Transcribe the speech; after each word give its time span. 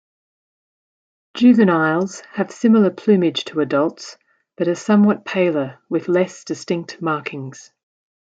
Juveniles 1.37 2.21
have 2.21 2.49
similar 2.49 2.89
plumage 2.89 3.45
to 3.45 3.59
adults 3.59 4.17
but 4.57 4.67
are 4.67 4.73
somewhat 4.73 5.25
paler 5.25 5.77
with 5.89 6.07
less 6.07 6.43
distinct 6.43 6.99
markings. 7.03 7.71